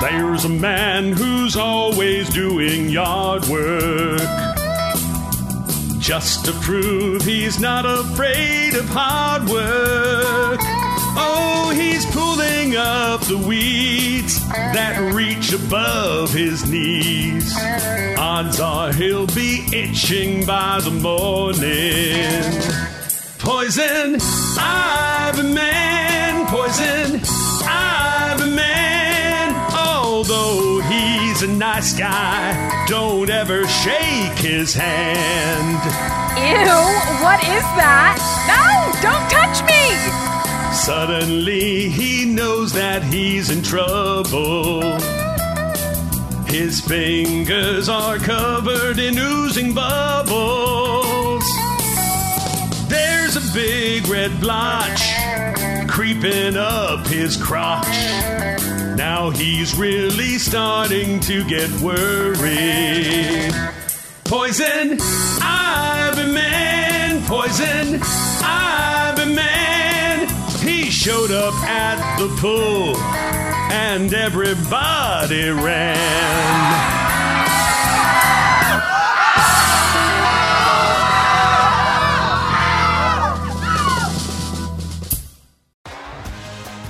[0.00, 4.20] There's a man who's always doing yard work.
[5.98, 10.60] Just to prove he's not afraid of hard work.
[11.18, 17.52] Oh, he's pulling up the weeds that reach above his knees.
[18.18, 22.42] Odds are he'll be itching by the morning.
[23.38, 24.18] Poison,
[24.58, 25.95] Ivy Man,
[30.28, 35.78] Although he's a nice guy, don't ever shake his hand.
[36.36, 38.18] Ew, what is that?
[38.50, 40.74] No, don't touch me!
[40.74, 44.98] Suddenly he knows that he's in trouble.
[46.46, 51.44] His fingers are covered in oozing bubbles.
[52.88, 55.02] There's a big red blotch
[55.86, 57.86] creeping up his crotch.
[58.96, 63.52] Now he's really starting to get worried.
[64.24, 64.98] Poison,
[65.42, 68.00] Ivy Man, poison,
[68.42, 70.28] Ivy Man.
[70.60, 72.96] He showed up at the pool
[73.70, 76.95] and everybody ran.